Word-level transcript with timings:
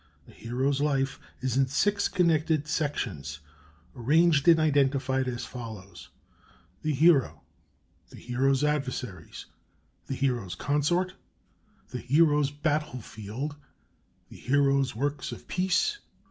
"A 0.27 0.31
Hero's 0.31 0.81
Life" 0.81 1.19
is 1.41 1.57
in 1.57 1.67
six 1.67 2.07
connected 2.07 2.67
sections, 2.67 3.39
arranged 3.95 4.47
and 4.47 4.59
identified 4.59 5.27
as 5.27 5.45
follows: 5.45 6.09
1. 6.81 6.81
THE 6.81 6.93
HERO 6.95 7.43
2. 8.09 8.15
THE 8.15 8.21
HERO'S 8.23 8.63
ADVERSARIES 8.63 9.45
3. 10.07 10.15
THE 10.15 10.15
HERO'S 10.15 10.55
CONSORT 10.55 11.11
4. 11.85 11.99
THE 11.99 11.99
HERO'S 11.99 12.49
BATTLE 12.49 13.01
FIELD 13.03 13.51
5. 13.53 13.59
THE 14.29 14.37
HERO'S 14.37 14.95
WORKS 14.95 15.31
OF 15.31 15.47
PEACE 15.47 15.91
6. 15.99 15.99